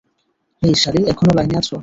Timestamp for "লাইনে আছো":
1.37-1.75